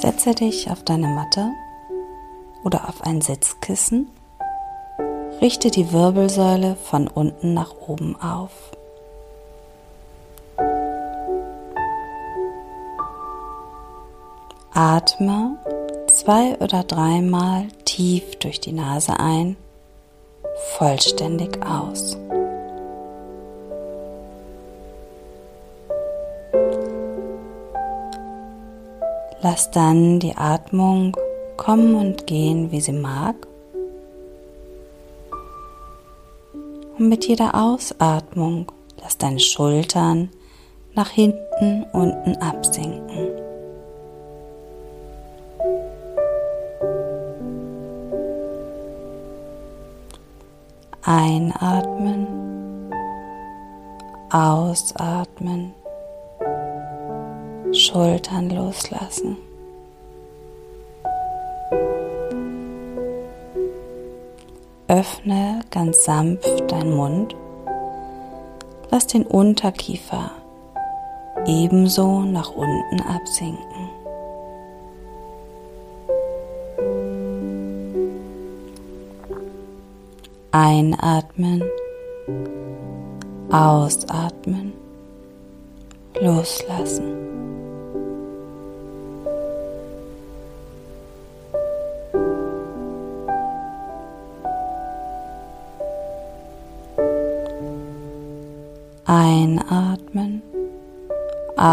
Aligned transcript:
Setze 0.00 0.34
dich 0.34 0.70
auf 0.70 0.82
deine 0.82 1.08
Matte 1.08 1.50
oder 2.64 2.88
auf 2.88 3.02
ein 3.02 3.20
Sitzkissen. 3.20 4.08
Richte 5.40 5.70
die 5.70 5.92
Wirbelsäule 5.92 6.76
von 6.76 7.08
unten 7.08 7.54
nach 7.54 7.74
oben 7.86 8.16
auf. 8.20 8.50
Atme 14.72 15.56
zwei 16.08 16.56
oder 16.58 16.82
dreimal 16.82 17.68
tief 17.84 18.36
durch 18.36 18.60
die 18.60 18.72
Nase 18.72 19.18
ein, 19.18 19.56
vollständig 20.76 21.64
aus. 21.64 22.16
Lass 29.44 29.70
dann 29.70 30.20
die 30.20 30.34
Atmung 30.38 31.14
kommen 31.58 31.96
und 31.96 32.26
gehen, 32.26 32.72
wie 32.72 32.80
sie 32.80 32.94
mag. 32.94 33.34
Und 36.98 37.10
mit 37.10 37.26
jeder 37.26 37.54
Ausatmung 37.54 38.72
lass 39.02 39.18
deine 39.18 39.40
Schultern 39.40 40.30
nach 40.94 41.10
hinten 41.10 41.84
unten 41.92 42.36
absinken. 42.36 43.28
Einatmen, 51.02 52.26
ausatmen. 54.30 55.74
Schultern 57.74 58.50
loslassen. 58.50 59.36
Öffne 64.86 65.60
ganz 65.70 66.04
sanft 66.04 66.70
deinen 66.70 66.94
Mund. 66.94 67.34
Lass 68.90 69.08
den 69.08 69.26
Unterkiefer 69.26 70.30
ebenso 71.46 72.20
nach 72.20 72.54
unten 72.54 73.00
absinken. 73.00 73.90
Einatmen, 80.52 81.64
ausatmen, 83.50 84.72
loslassen. 86.20 87.63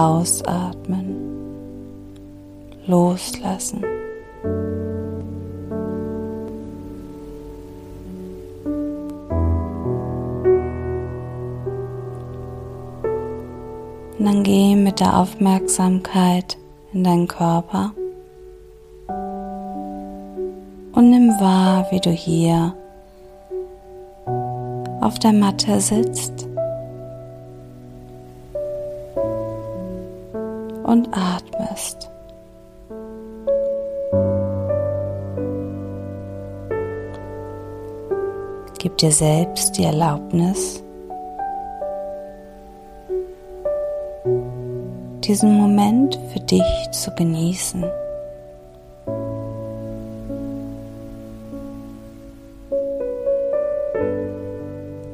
Ausatmen, 0.02 1.16
loslassen. 2.88 3.84
Und 14.18 14.26
dann 14.26 14.44
geh 14.44 14.76
mit 14.76 15.00
der 15.00 15.18
Aufmerksamkeit 15.18 16.58
in 16.94 17.04
deinen 17.04 17.28
Körper. 17.28 17.92
Und 20.94 21.10
nimm 21.10 21.30
wahr, 21.40 21.88
wie 21.92 22.00
du 22.00 22.10
hier 22.10 22.74
auf 25.00 25.20
der 25.20 25.34
Matte 25.34 25.80
sitzt 25.80 26.41
atmest. 31.12 32.10
Gib 38.80 38.98
dir 38.98 39.12
selbst 39.12 39.78
die 39.78 39.84
Erlaubnis, 39.84 40.82
diesen 45.24 45.56
Moment 45.56 46.20
für 46.34 46.40
dich 46.40 46.64
zu 46.92 47.12
genießen. 47.12 47.84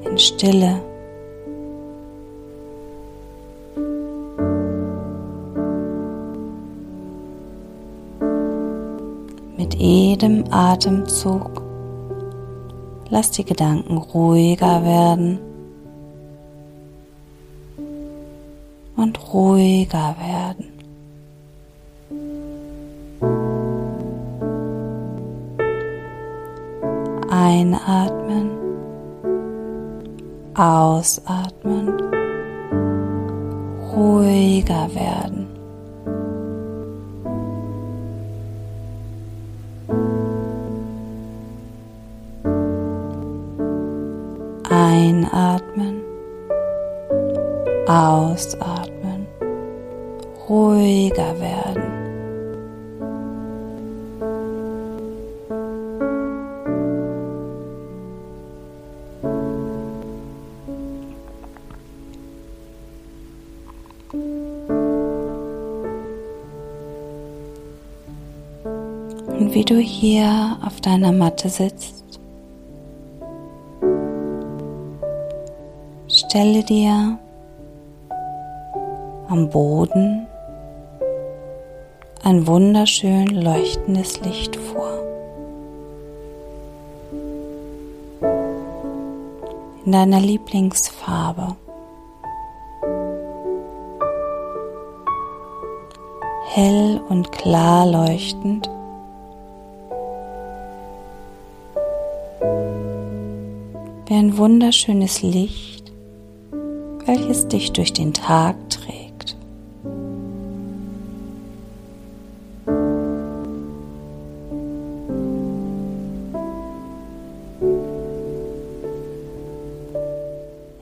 In 0.05 0.17
Stille. 0.17 0.86
Jedem 10.17 10.45
Atemzug 10.49 11.61
lass 13.11 13.29
die 13.29 13.45
Gedanken 13.45 13.97
ruhiger 13.99 14.83
werden 14.83 15.37
und 18.95 19.31
ruhiger 19.31 20.15
werden. 20.19 20.73
Einatmen, 27.29 28.49
ausatmen, 30.55 31.93
ruhiger 33.93 34.89
werden. 34.95 35.36
Einatmen, 44.97 46.01
ausatmen, 47.85 49.27
ruhiger 50.49 51.39
werden. 51.39 51.83
Und 69.27 69.53
wie 69.53 69.63
du 69.63 69.75
hier 69.75 70.57
auf 70.65 70.81
deiner 70.81 71.11
Matte 71.11 71.49
sitzt, 71.49 72.06
Stelle 76.37 76.63
dir 76.63 77.17
am 79.27 79.49
Boden 79.49 80.27
ein 82.21 82.45
wunderschön 82.45 83.25
leuchtendes 83.25 84.21
Licht 84.21 84.55
vor. 84.55 84.99
In 89.83 89.91
deiner 89.91 90.19
Lieblingsfarbe. 90.19 91.55
Hell 96.49 97.01
und 97.09 97.31
klar 97.31 97.87
leuchtend. 97.87 98.69
Wie 104.05 104.13
ein 104.13 104.37
wunderschönes 104.37 105.23
Licht 105.23 105.76
welches 107.17 107.47
dich 107.47 107.71
durch 107.71 107.93
den 107.93 108.13
Tag 108.13 108.55
trägt. 108.69 109.35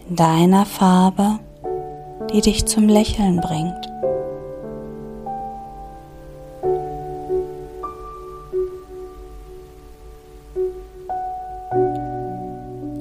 In 0.10 0.16
deiner 0.16 0.66
Farbe, 0.66 1.40
die 2.34 2.42
dich 2.42 2.66
zum 2.66 2.88
Lächeln 2.88 3.42
bringt. 3.42 3.74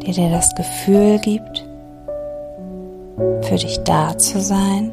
die 0.06 0.12
dir 0.12 0.28
das 0.28 0.54
Gefühl 0.54 1.18
gibt, 1.18 1.64
für 3.44 3.56
dich 3.56 3.82
da 3.84 4.16
zu 4.18 4.40
sein 4.40 4.92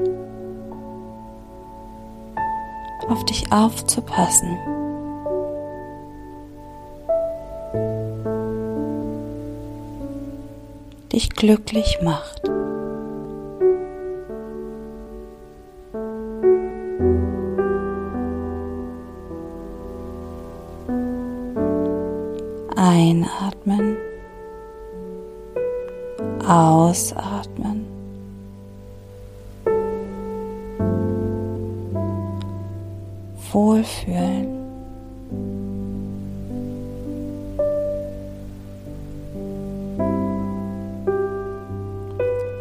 auf 3.09 3.25
dich 3.25 3.51
aufzupassen. 3.51 4.57
dich 11.11 11.29
glücklich 11.29 11.99
macht. 12.01 12.49
Einatmen, 22.75 23.97
ausatmen. 26.47 27.70
Wohlfühlen. 33.53 34.61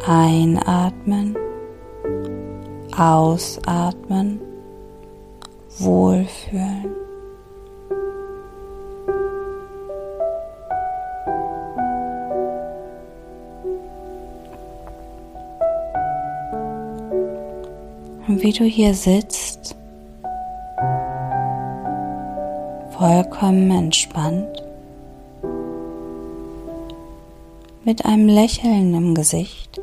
Einatmen, 0.05 1.37
ausatmen, 2.97 4.41
wohlfühlen. 5.79 6.89
Wie 18.27 18.51
du 18.51 18.63
hier 18.65 18.93
sitzt, 18.93 19.40
vollkommen 23.01 23.71
entspannt, 23.71 24.61
mit 27.83 28.05
einem 28.05 28.27
Lächeln 28.27 28.93
im 28.93 29.15
Gesicht, 29.15 29.81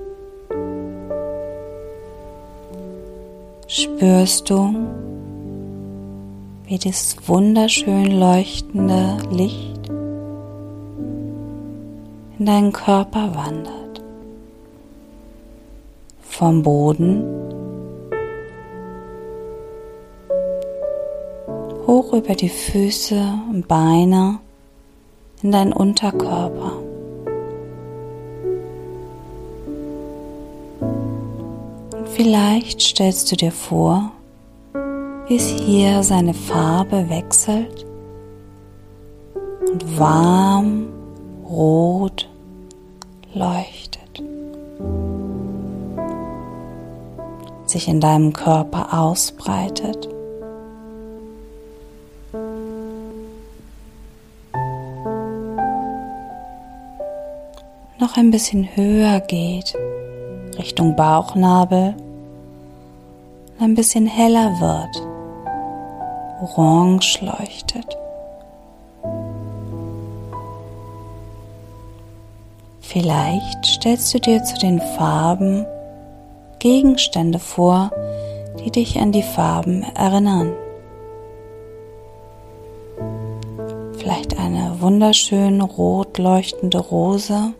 spürst 3.67 4.49
du, 4.49 4.73
wie 6.67 6.79
das 6.79 7.17
wunderschön 7.26 8.20
leuchtende 8.20 9.17
Licht 9.32 9.88
in 12.38 12.47
deinen 12.47 12.73
Körper 12.73 13.35
wandert. 13.35 14.00
Vom 16.20 16.62
Boden 16.62 17.47
hoch 21.88 22.12
über 22.12 22.35
die 22.35 22.50
Füße 22.50 23.19
und 23.50 23.67
Beine 23.67 24.40
in 25.43 25.52
deinen 25.52 25.73
Unterkörper. 25.73 26.73
Vielleicht 32.12 32.82
stellst 32.82 33.32
du 33.32 33.37
dir 33.37 33.52
vor, 33.52 34.12
wie 35.29 35.37
es 35.37 35.49
hier 35.49 36.02
seine 36.02 36.35
Farbe 36.35 37.08
wechselt 37.08 37.87
und 39.73 39.99
warm 39.99 40.88
rot 41.49 42.29
leuchtet, 43.32 44.23
sich 47.64 47.88
in 47.88 48.00
deinem 48.00 48.34
Körper 48.34 49.00
ausbreitet. 49.00 50.18
Noch 58.08 58.16
ein 58.16 58.31
bisschen 58.31 58.75
höher 58.75 59.20
geht, 59.20 59.75
Richtung 60.56 60.96
Bauchnabel 60.96 61.94
ein 63.60 63.75
bisschen 63.75 64.06
heller 64.06 64.50
wird, 64.60 65.02
orange 66.40 67.20
leuchtet. 67.20 67.99
Vielleicht 72.81 73.66
stellst 73.66 74.14
du 74.14 74.20
dir 74.20 74.43
zu 74.43 74.56
den 74.56 74.81
Farben 74.81 75.66
Gegenstände 76.60 77.38
vor, 77.38 77.90
die 78.64 78.70
dich 78.70 78.99
an 78.99 79.12
die 79.12 79.22
Farben 79.22 79.82
erinnern. 79.82 80.55
Vielleicht 83.99 84.38
eine 84.38 84.81
wunderschön 84.81 85.60
rot 85.60 86.16
leuchtende 86.16 86.78
Rose 86.78 87.52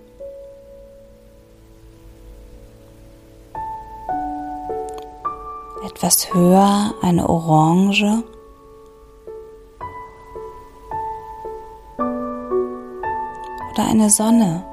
etwas 5.89 6.35
höher 6.35 6.95
eine 7.01 7.29
Orange. 7.29 8.23
Oder 13.73 13.89
eine 13.89 14.11
Sonne. 14.11 14.65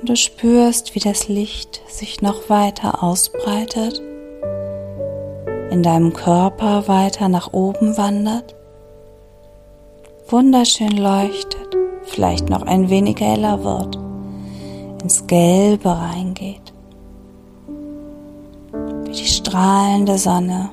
Und 0.00 0.08
du 0.08 0.16
spürst, 0.16 0.94
wie 0.94 1.00
das 1.00 1.28
Licht 1.28 1.82
sich 1.88 2.22
noch 2.22 2.48
weiter 2.48 3.02
ausbreitet 3.02 4.00
in 5.70 5.82
deinem 5.82 6.12
Körper 6.12 6.88
weiter 6.88 7.28
nach 7.28 7.52
oben 7.52 7.96
wandert, 7.96 8.54
wunderschön 10.28 10.96
leuchtet, 10.96 11.76
vielleicht 12.04 12.48
noch 12.48 12.62
ein 12.62 12.90
wenig 12.90 13.20
heller 13.20 13.62
wird, 13.62 13.98
ins 15.02 15.26
Gelbe 15.26 15.90
reingeht, 15.90 16.72
wie 19.04 19.12
die 19.12 19.26
strahlende 19.26 20.18
Sonne 20.18 20.70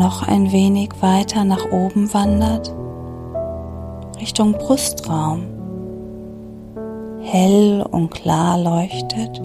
noch 0.00 0.26
ein 0.26 0.50
wenig 0.50 0.90
weiter 1.00 1.44
nach 1.44 1.70
oben 1.70 2.12
wandert, 2.14 2.72
Richtung 4.18 4.52
Brustraum, 4.52 5.44
hell 7.20 7.86
und 7.90 8.10
klar 8.10 8.58
leuchtet, 8.58 9.42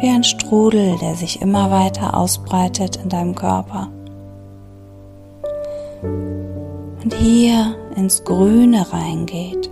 wie 0.00 0.10
ein 0.10 0.22
Strudel, 0.22 0.98
der 1.00 1.14
sich 1.14 1.40
immer 1.40 1.70
weiter 1.70 2.14
ausbreitet 2.14 2.96
in 2.96 3.08
deinem 3.08 3.34
Körper. 3.34 3.88
Und 6.02 7.14
hier 7.14 7.74
ins 7.96 8.22
Grüne 8.22 8.92
reingeht, 8.92 9.70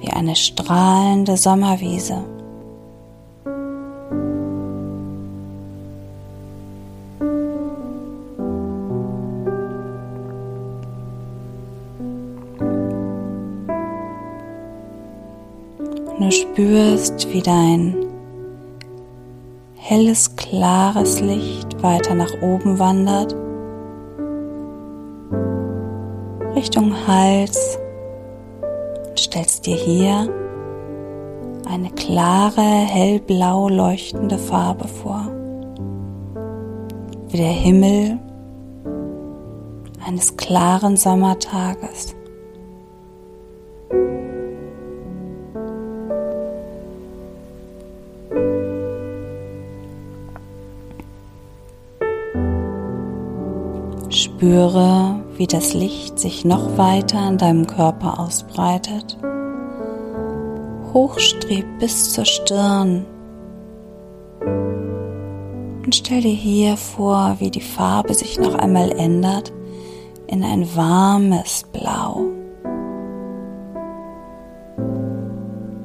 wie 0.00 0.10
eine 0.10 0.34
strahlende 0.34 1.36
Sommerwiese. 1.36 2.24
Spürst, 16.30 17.32
wie 17.32 17.42
dein 17.42 17.96
helles, 19.76 20.36
klares 20.36 21.20
Licht 21.20 21.82
weiter 21.82 22.14
nach 22.14 22.32
oben 22.42 22.78
wandert, 22.78 23.34
Richtung 26.54 26.94
Hals 27.06 27.78
und 29.08 29.18
stellst 29.18 29.66
dir 29.66 29.76
hier 29.76 30.28
eine 31.68 31.90
klare, 31.90 32.60
hellblau 32.60 33.68
leuchtende 33.68 34.38
Farbe 34.38 34.88
vor, 34.88 35.26
wie 37.28 37.36
der 37.36 37.46
Himmel 37.46 38.18
eines 40.04 40.36
klaren 40.36 40.96
Sommertages. 40.96 42.14
Spüre, 54.40 55.16
wie 55.36 55.46
das 55.46 55.74
Licht 55.74 56.18
sich 56.18 56.46
noch 56.46 56.78
weiter 56.78 57.18
an 57.18 57.36
deinem 57.36 57.66
Körper 57.66 58.18
ausbreitet, 58.18 59.18
hochstrebt 60.94 61.78
bis 61.78 62.14
zur 62.14 62.24
Stirn 62.24 63.04
und 64.40 65.94
stell 65.94 66.22
dir 66.22 66.32
hier 66.32 66.78
vor, 66.78 67.36
wie 67.38 67.50
die 67.50 67.60
Farbe 67.60 68.14
sich 68.14 68.40
noch 68.40 68.54
einmal 68.54 68.92
ändert 68.92 69.52
in 70.26 70.42
ein 70.42 70.66
warmes 70.74 71.66
Blau. 71.74 72.22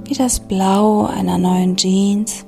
Wie 0.05 0.13
das 0.13 0.39
Blau 0.39 1.07
einer 1.07 1.37
neuen 1.37 1.75
Jeans, 1.75 2.45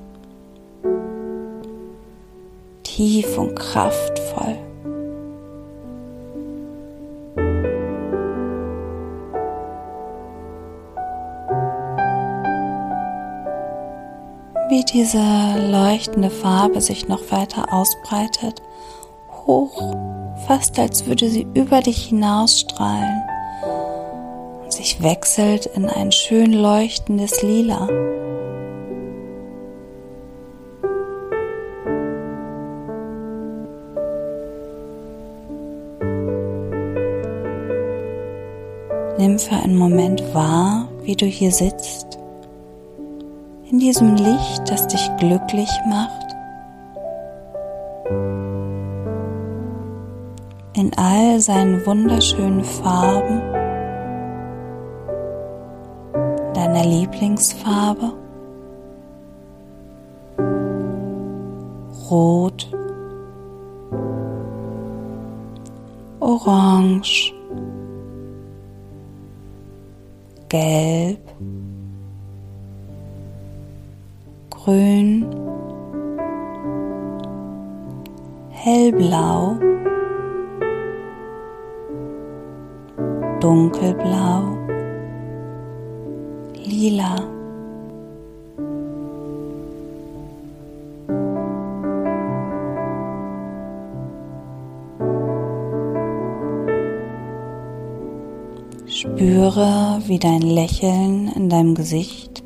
tief 2.84 3.38
und 3.38 3.60
kraftvoll. 3.60 4.27
Diese 14.94 15.20
leuchtende 15.70 16.30
Farbe 16.30 16.82
sich 16.82 17.08
noch 17.08 17.32
weiter 17.32 17.74
ausbreitet, 17.74 18.62
hoch, 19.46 19.96
fast 20.48 20.80
als 20.80 21.06
würde 21.06 21.30
sie 21.30 21.48
über 21.54 21.82
dich 21.82 22.08
hinausstrahlen 22.08 23.22
und 24.64 24.72
sich 24.72 25.02
wechselt 25.02 25.66
in 25.68 25.86
ein 25.90 26.12
schön 26.12 26.54
leuchtendes 26.54 27.42
Lila. 27.42 27.88
Nimm 39.18 39.40
für 39.40 39.56
einen 39.56 39.76
Moment 39.76 40.22
wahr, 40.34 40.88
wie 41.02 41.16
du 41.16 41.26
hier 41.26 41.52
sitzt 41.52 42.20
in 43.70 43.80
diesem 43.80 44.16
Licht, 44.16 44.70
das 44.70 44.88
dich 44.88 45.10
glücklich 45.18 45.70
macht, 45.90 46.28
in 50.74 50.92
all 50.96 51.40
seinen 51.40 51.86
wunderschönen 51.86 52.64
Farben, 52.64 53.42
deiner 56.54 56.86
Lieblingsfarbe, 56.86 58.14
Rot, 62.10 62.72
Orange, 66.22 67.34
Gelb, 70.48 71.20
grün, 74.68 75.26
hellblau, 78.52 79.56
dunkelblau, 83.42 84.44
lila. 86.66 87.16
Spüre, 98.88 100.02
wie 100.08 100.20
dein 100.20 100.42
Lächeln 100.42 101.32
in 101.36 101.50
deinem 101.50 101.76
Gesicht 101.76 102.37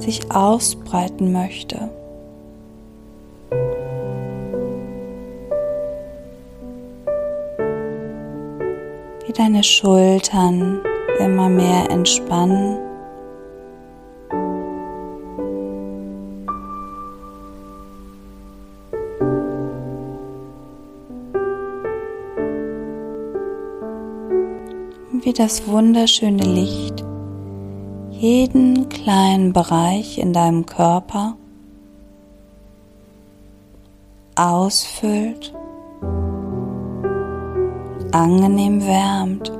sich 0.00 0.30
ausbreiten 0.30 1.32
möchte. 1.32 1.90
Wie 9.26 9.32
deine 9.32 9.62
Schultern 9.62 10.80
immer 11.18 11.48
mehr 11.48 11.90
entspannen. 11.90 12.78
Wie 25.22 25.32
das 25.34 25.66
wunderschöne 25.68 26.42
Licht 26.42 27.04
jeden 28.20 28.90
kleinen 28.90 29.54
Bereich 29.54 30.18
in 30.18 30.34
deinem 30.34 30.66
Körper 30.66 31.36
ausfüllt, 34.34 35.54
angenehm 38.12 38.86
wärmt. 38.86 39.59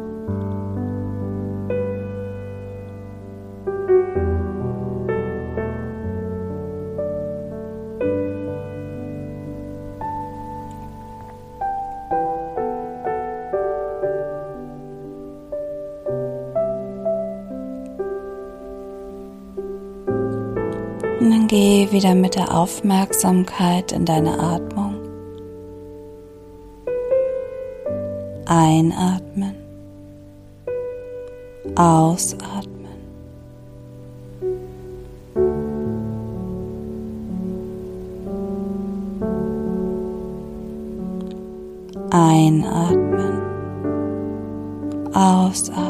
Geh 21.50 21.90
wieder 21.90 22.14
mit 22.14 22.36
der 22.36 22.54
Aufmerksamkeit 22.56 23.90
in 23.90 24.04
deine 24.04 24.38
Atmung. 24.38 24.94
Einatmen. 28.46 29.56
Ausatmen. 31.74 32.86
Einatmen. 42.12 43.42
Ausatmen. 45.12 45.89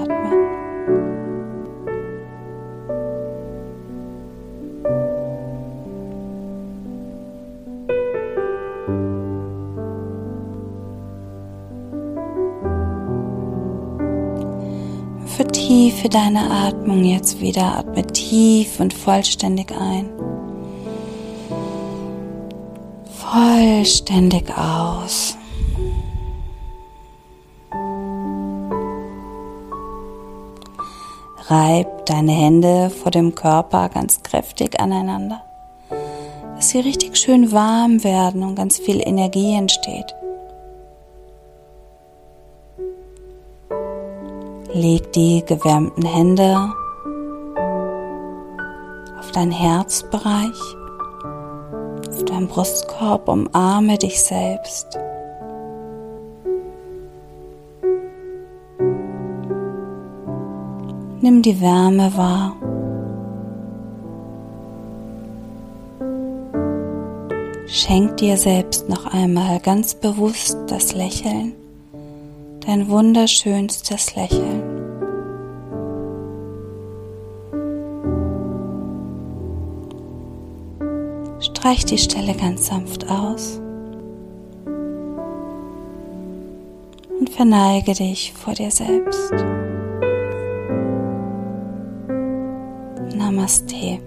Vertiefe 15.71 16.09
deine 16.09 16.51
Atmung 16.51 17.05
jetzt 17.05 17.41
wieder. 17.41 17.79
Atme 17.79 18.05
tief 18.05 18.81
und 18.81 18.93
vollständig 18.93 19.71
ein. 19.71 20.09
Vollständig 23.15 24.51
aus. 24.59 25.37
Reib 31.47 32.05
deine 32.07 32.33
Hände 32.33 32.91
vor 32.91 33.13
dem 33.13 33.37
Körper 33.37 33.91
ganz 33.91 34.25
kräftig 34.25 34.81
aneinander, 34.81 35.41
dass 36.57 36.71
sie 36.71 36.81
richtig 36.81 37.17
schön 37.17 37.53
warm 37.53 38.03
werden 38.03 38.43
und 38.43 38.57
ganz 38.57 38.77
viel 38.77 39.01
Energie 39.01 39.55
entsteht. 39.55 40.17
Leg 44.73 45.13
die 45.15 45.45
gewärmten 45.45 46.05
Hände 46.05 46.57
auf 49.19 49.33
dein 49.33 49.51
Herzbereich, 49.51 50.77
auf 52.09 52.25
deinen 52.25 52.47
Brustkorb, 52.47 53.29
umarme 53.29 53.99
dich 53.99 54.23
selbst. 54.23 54.97
Nimm 61.21 61.43
die 61.43 61.61
Wärme 61.61 62.17
wahr. 62.17 62.57
Schenk 67.67 68.19
dir 68.19 68.37
selbst 68.37 68.89
noch 68.89 69.07
einmal 69.07 69.59
ganz 69.59 69.95
bewusst 69.97 70.57
das 70.69 70.95
Lächeln 70.95 71.55
dein 72.71 72.89
wunderschönstes 72.89 74.15
Lächeln. 74.15 74.63
Streich 81.41 81.85
die 81.85 81.99
Stelle 81.99 82.35
ganz 82.35 82.69
sanft 82.69 83.11
aus. 83.11 83.61
und 87.19 87.29
verneige 87.29 87.93
dich 87.93 88.33
vor 88.33 88.55
dir 88.55 88.71
selbst. 88.71 89.33
Namaste. 93.15 93.99